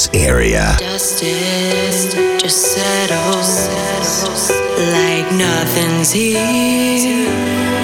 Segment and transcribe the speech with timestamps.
[0.00, 0.76] Trance area.
[0.78, 3.68] Justice just settles
[4.92, 7.28] like nothing's here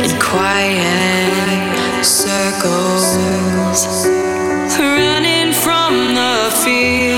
[0.03, 3.17] in quiet circles.
[4.79, 7.17] Running from the fear.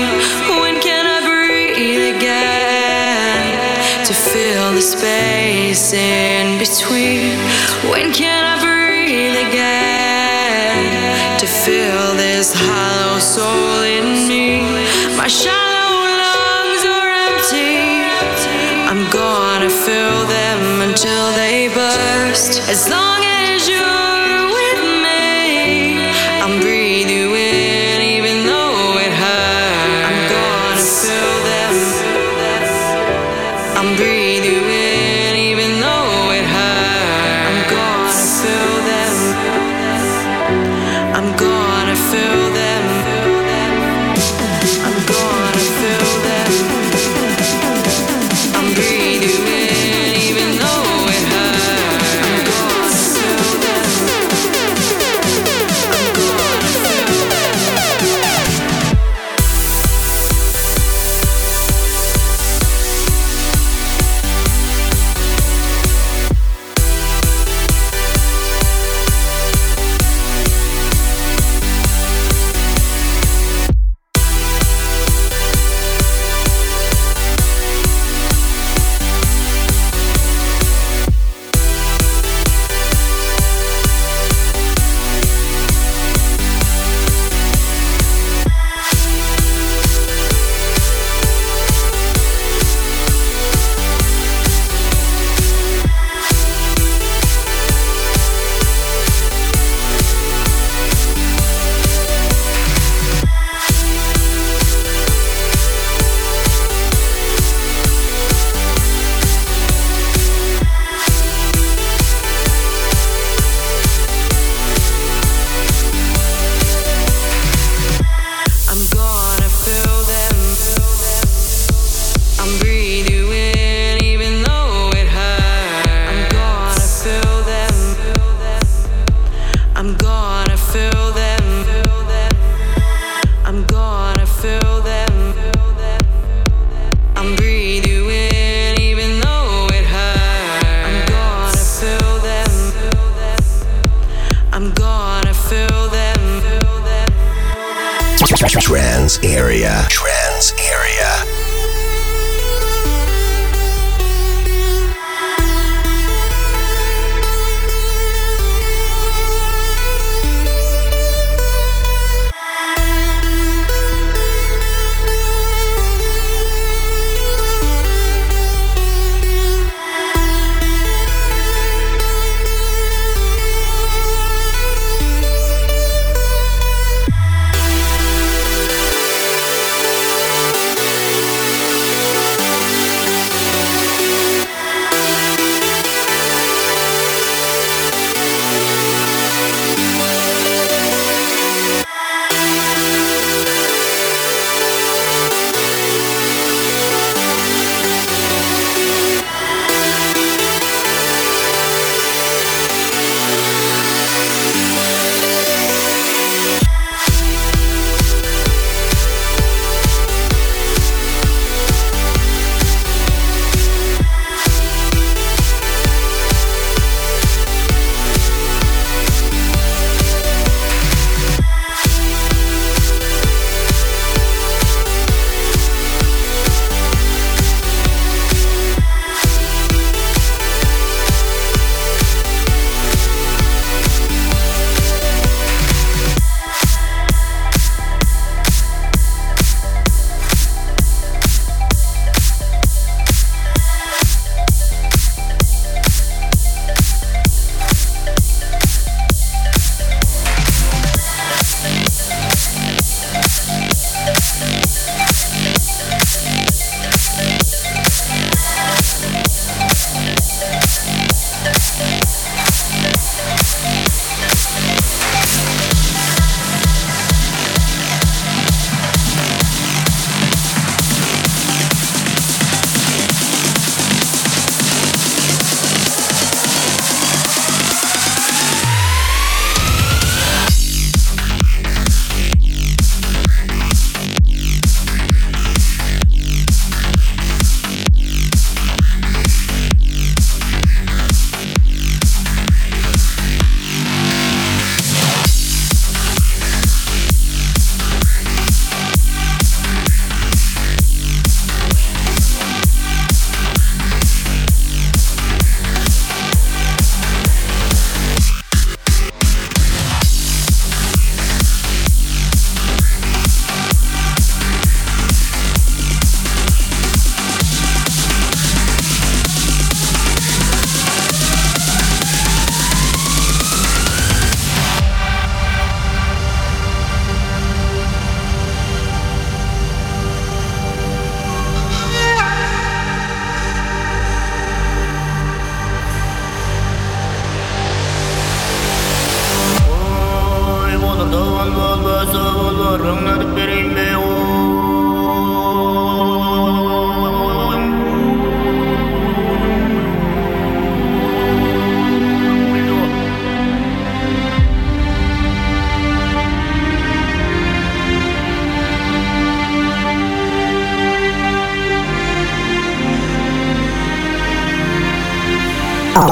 [0.61, 7.37] When can I breathe again to fill the space in between?
[7.89, 13.68] When can I breathe again to fill this hollow soul
[22.69, 23.08] As long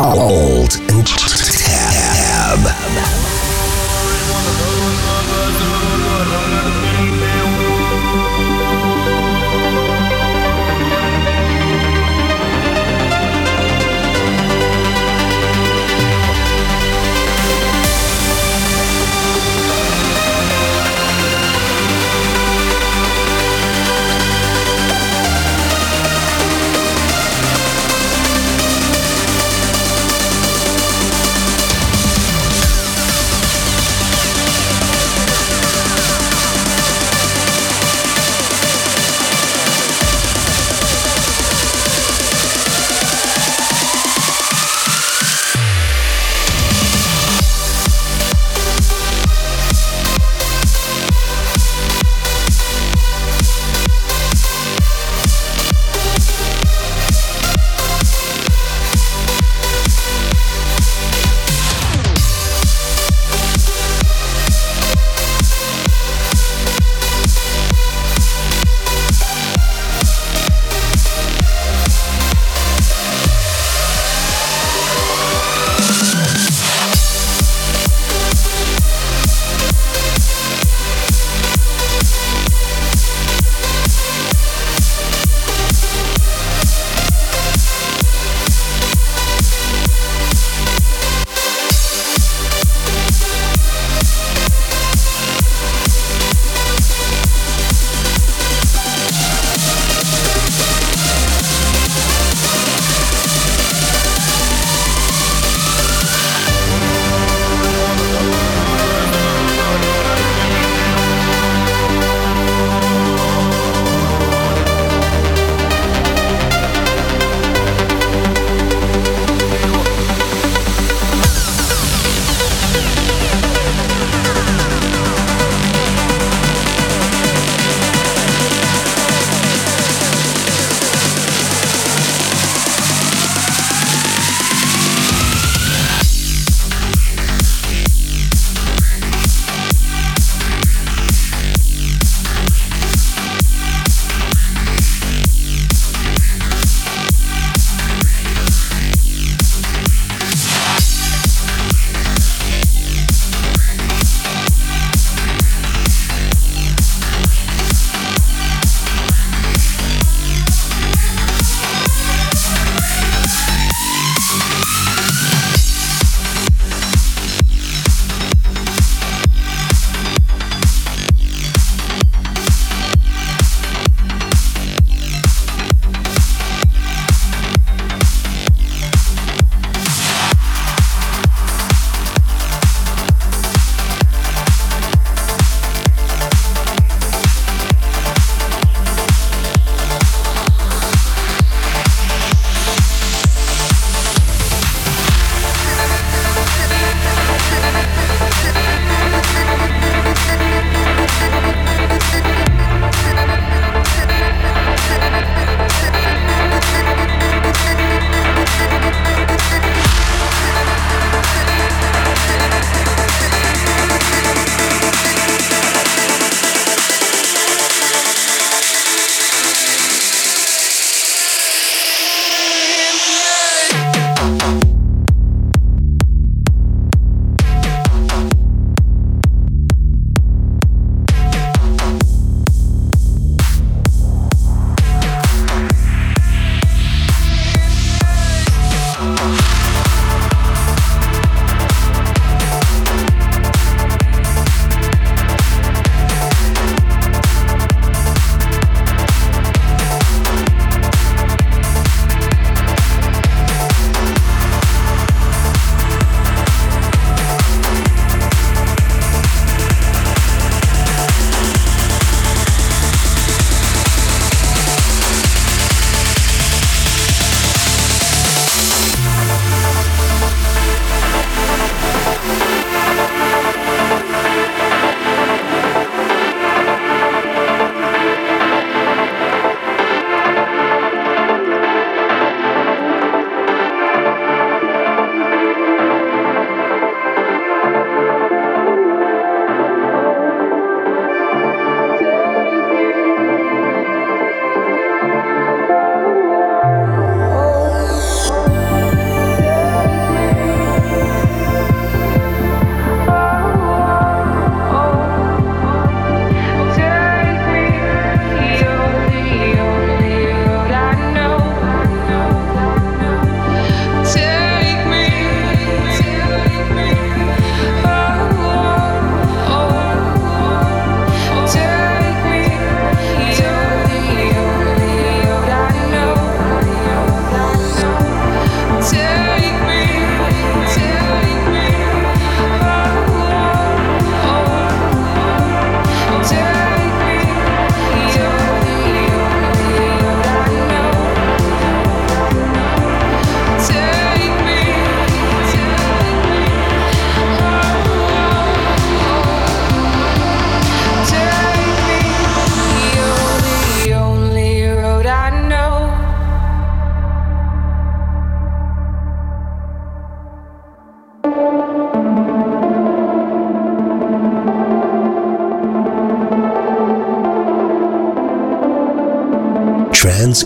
[0.07, 1.36] Alt and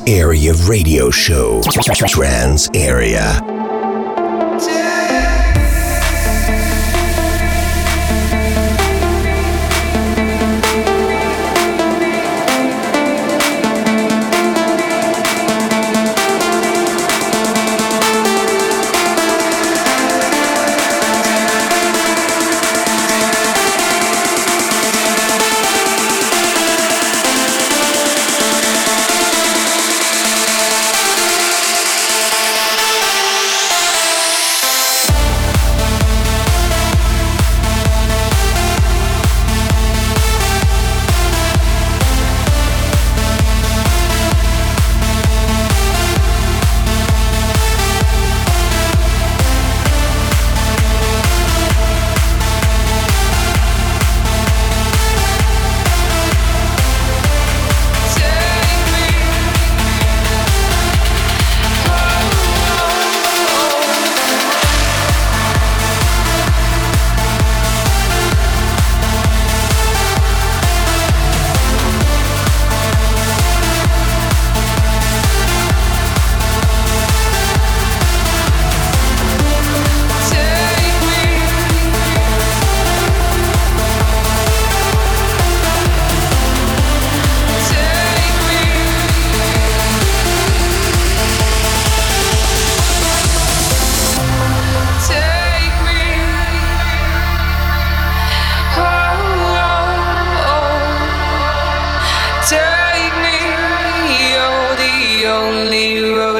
[0.07, 1.61] Area of Radio Show.
[2.07, 3.40] Trance Area.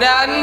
[0.01, 0.40] mudah-mudahan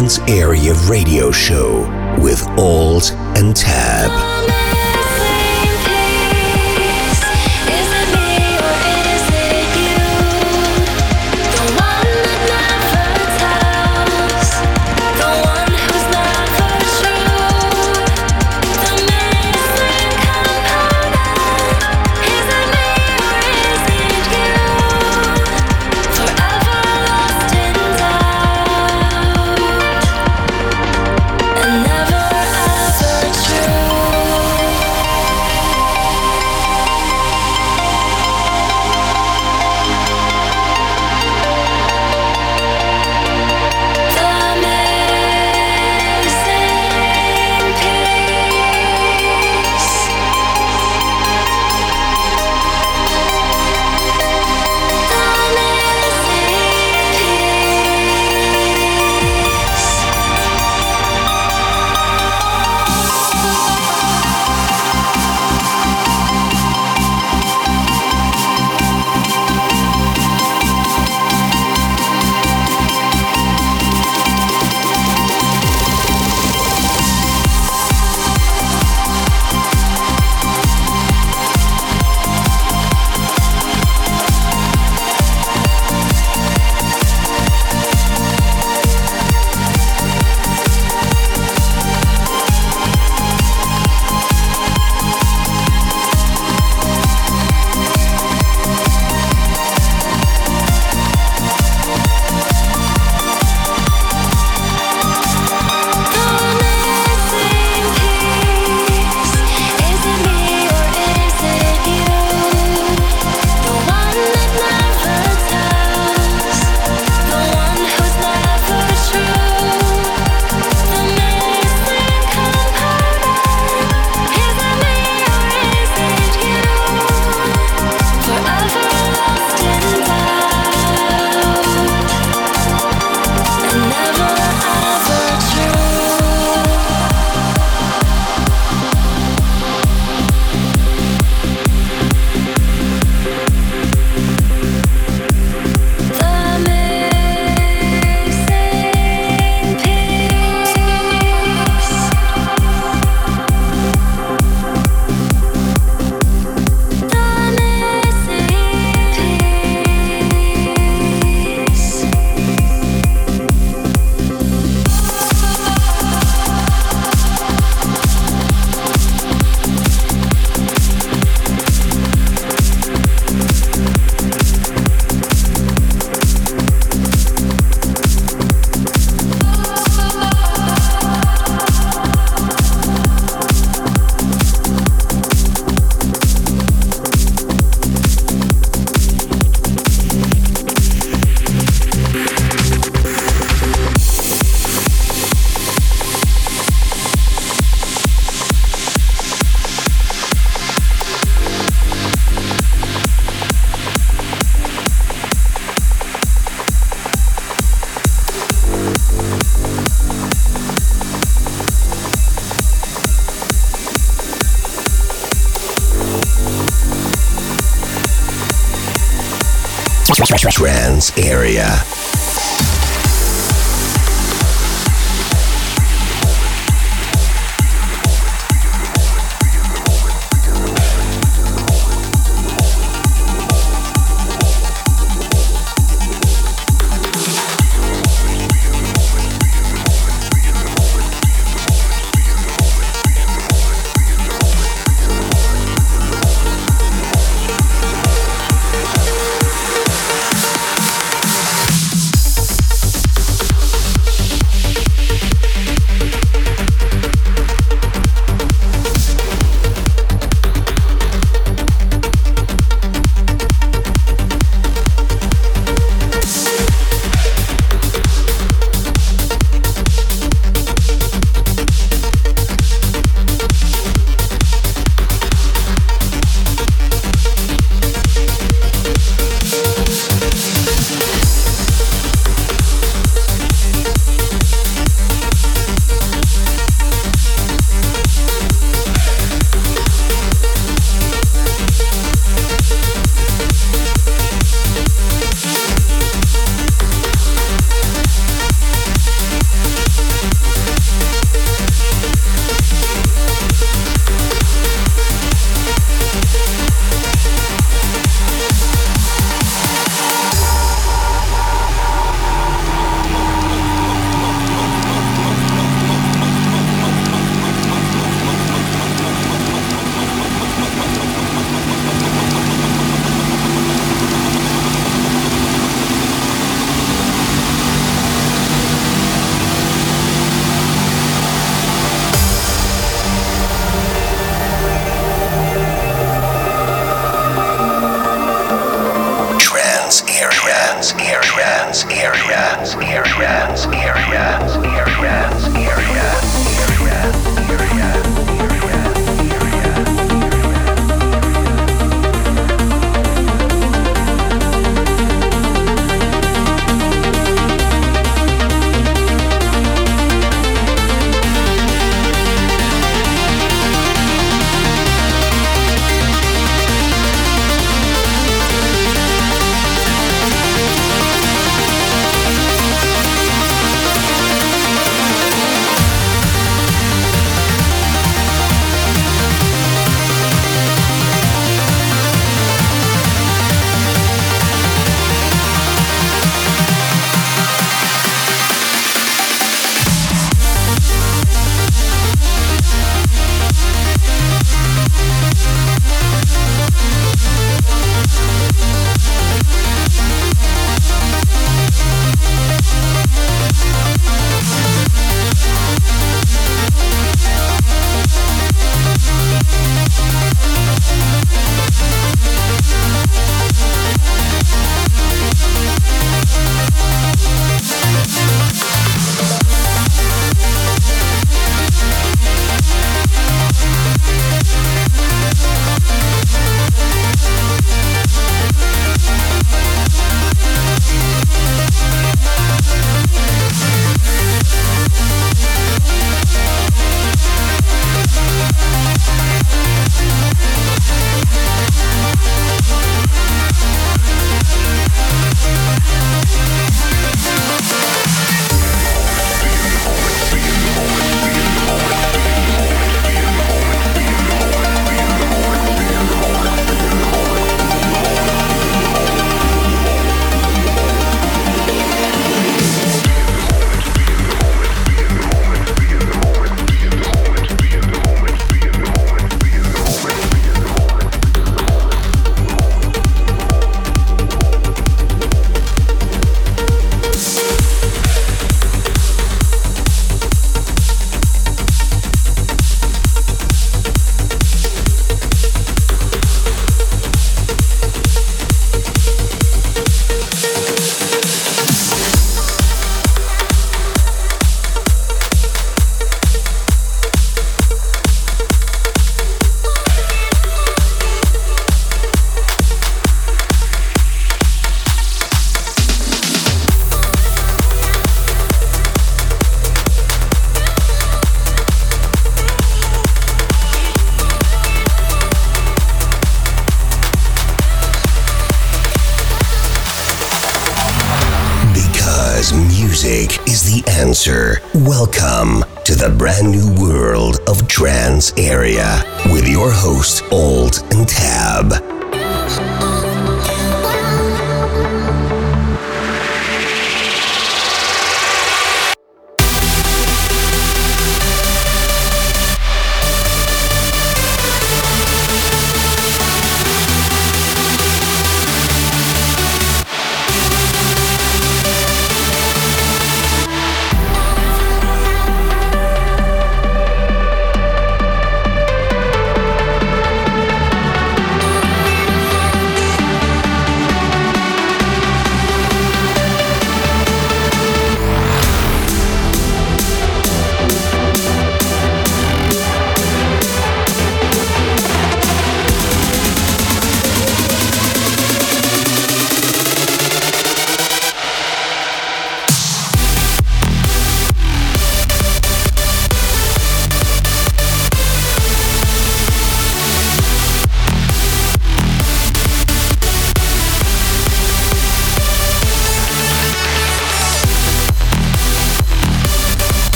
[0.00, 1.79] the Area Radio Show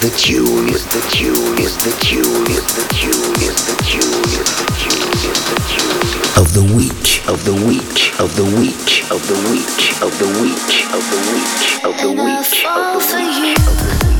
[0.00, 4.48] the tune, is the tune, is the tune, is the tune, is the tune, is
[4.56, 9.20] the tune, is the tune of the week, of the week, of the week, of
[9.28, 13.10] the week, of the week, of the week, of the week, of the week, of
[13.10, 14.19] the week.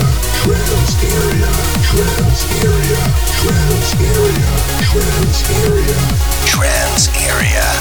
[6.46, 7.73] Trance area.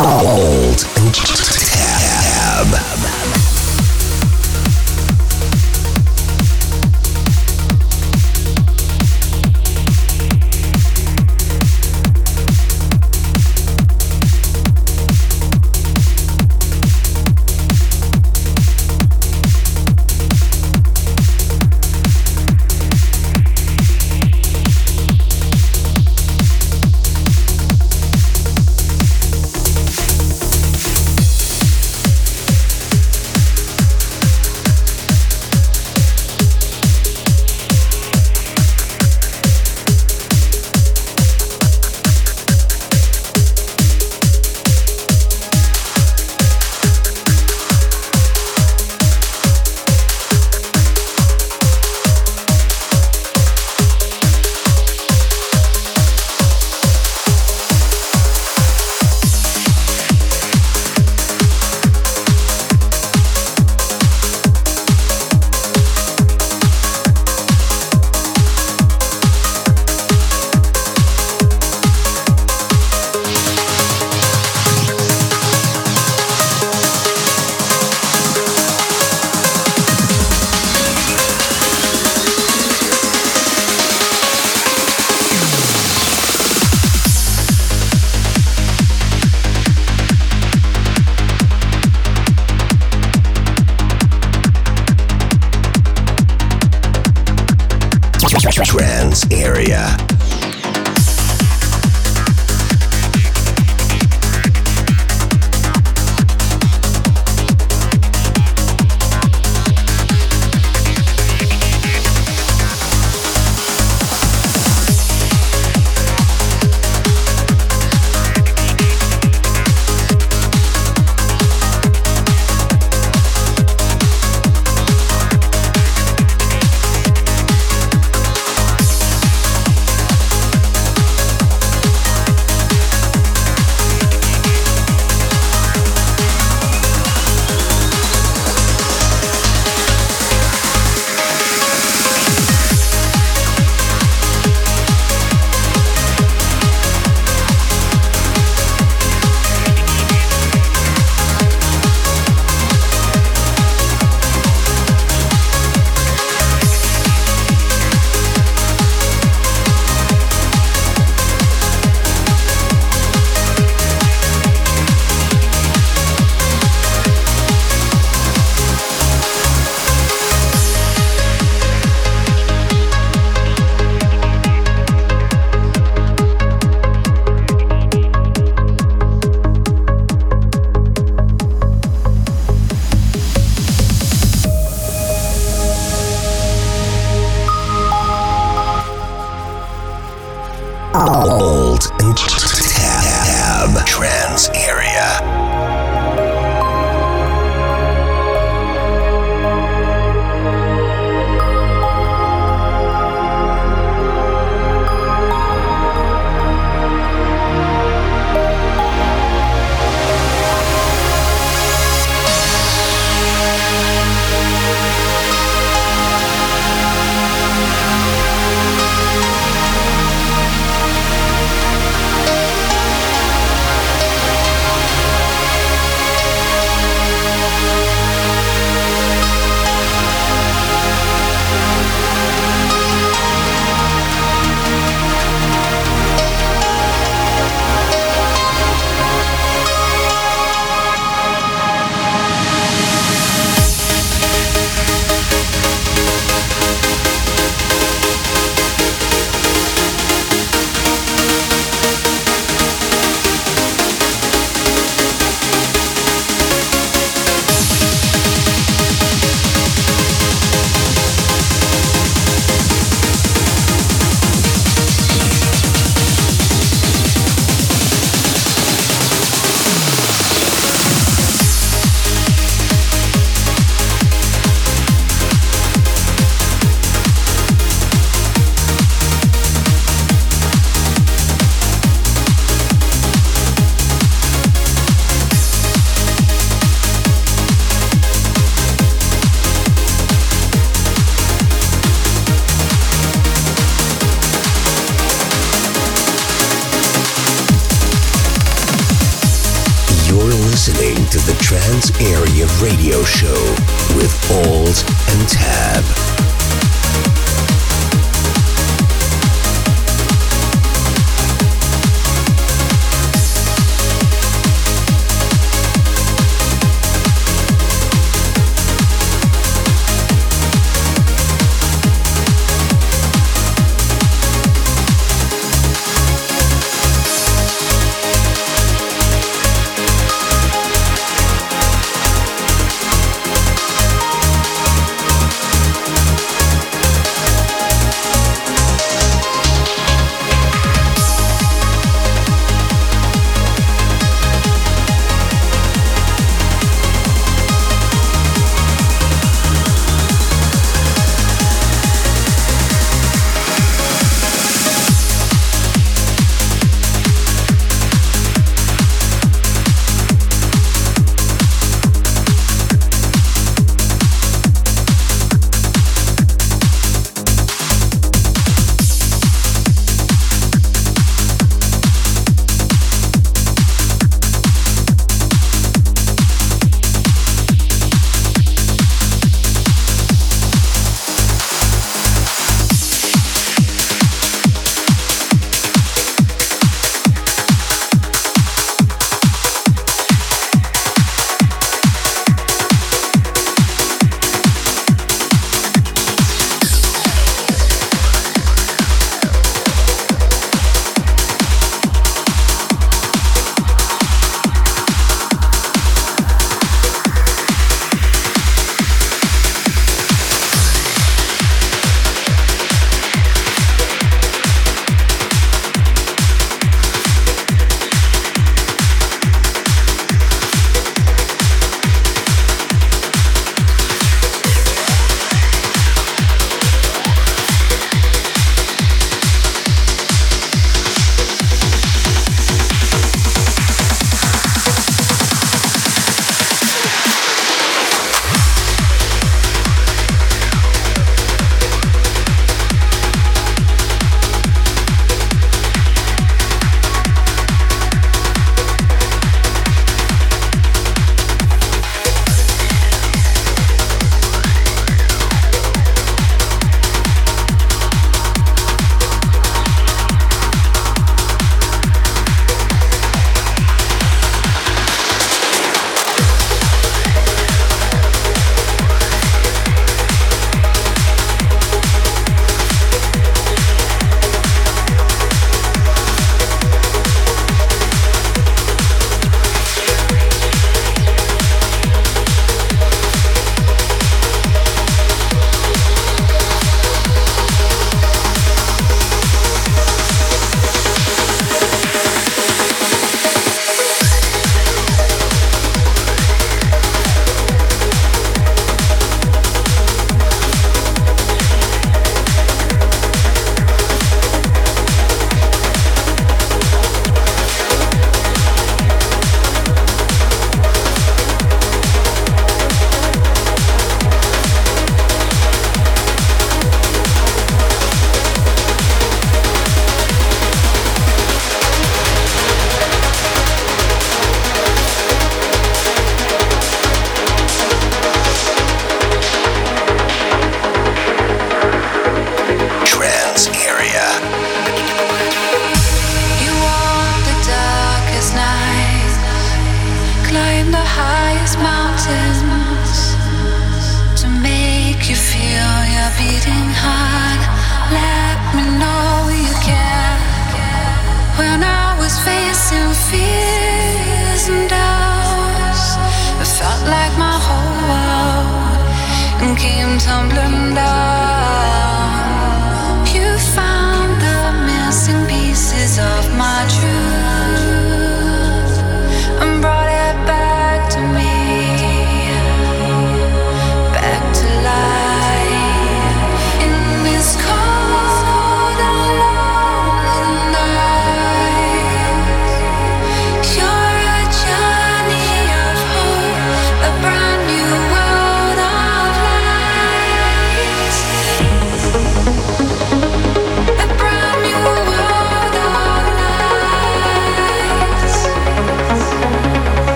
[0.00, 1.47] Gold.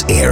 [0.00, 0.29] Trance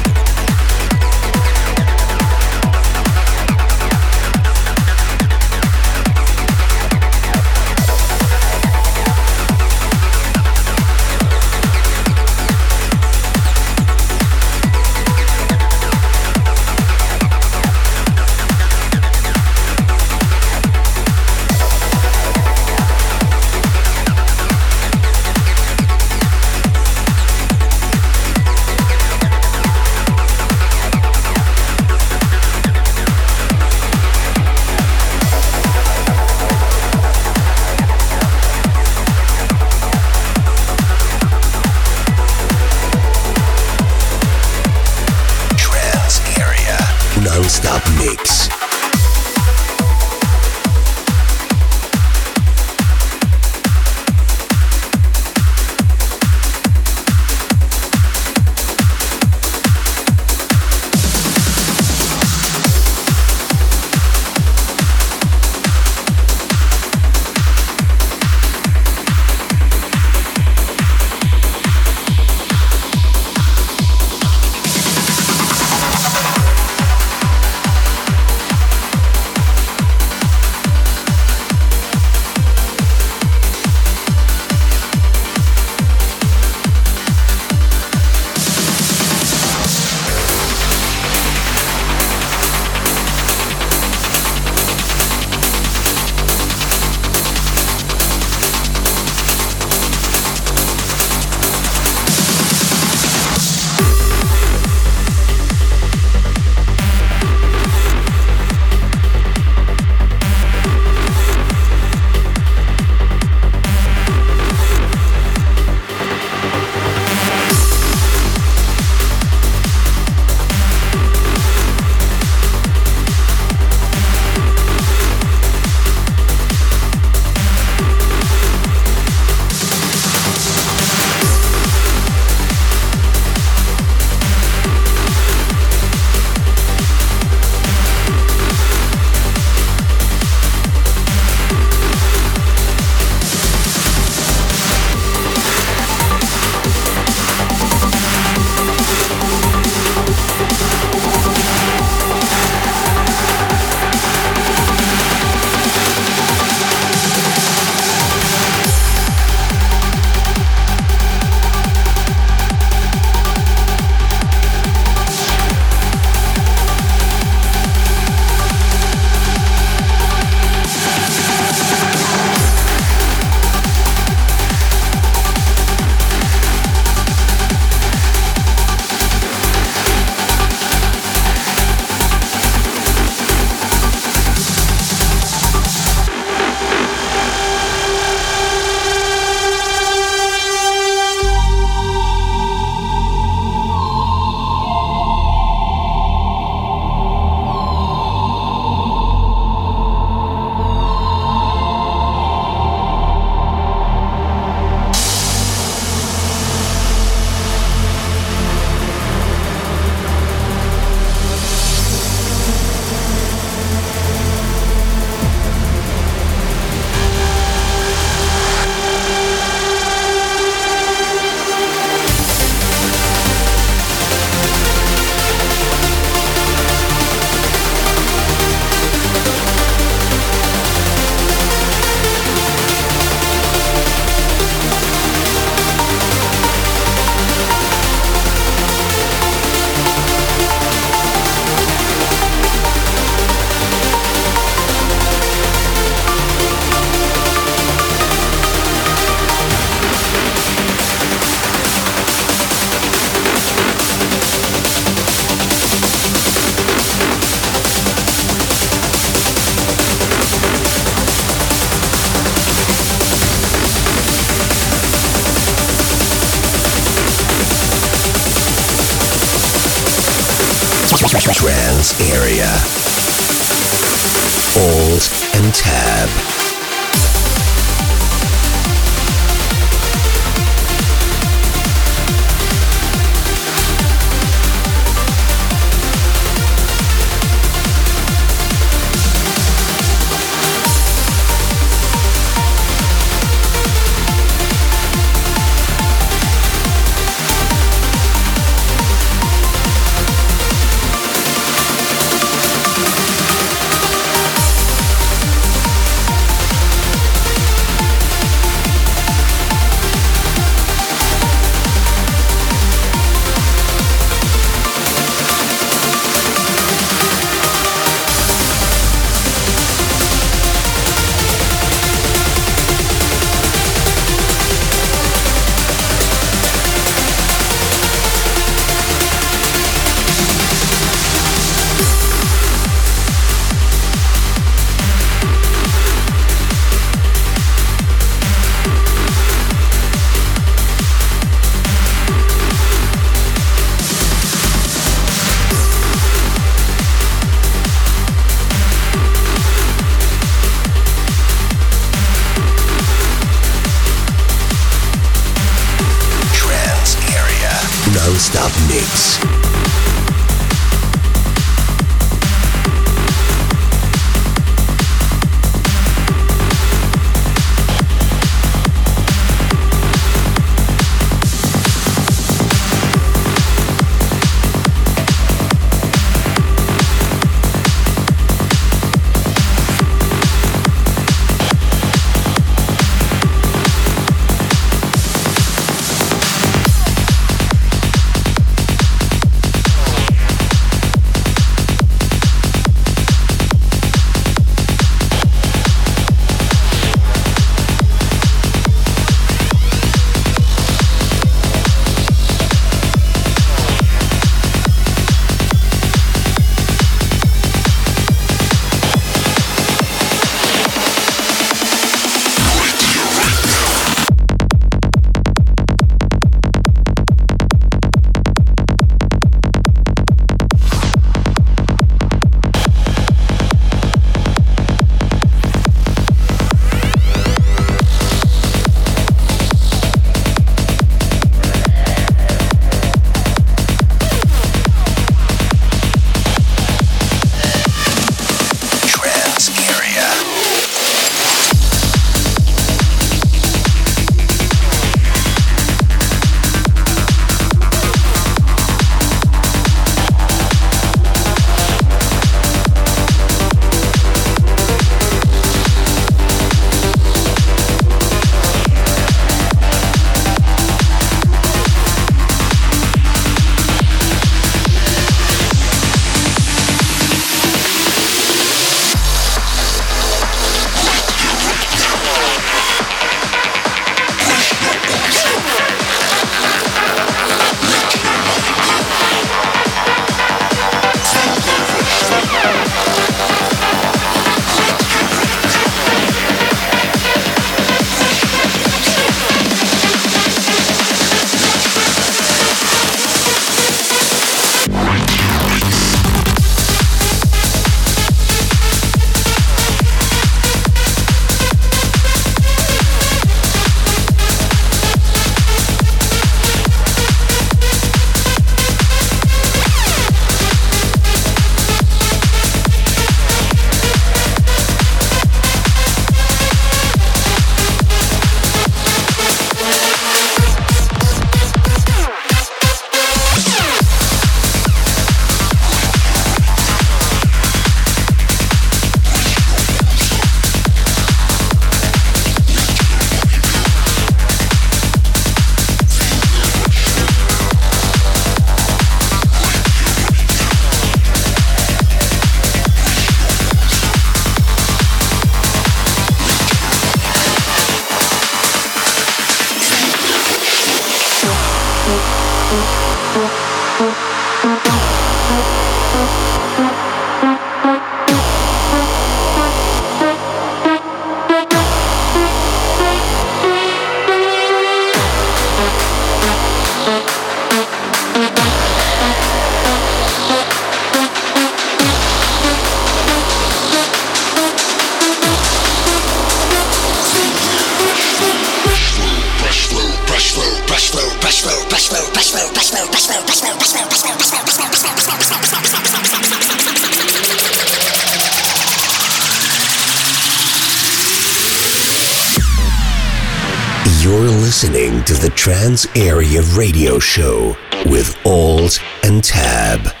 [595.95, 597.55] Area Radio Show
[597.85, 600.00] with Alt and Tab.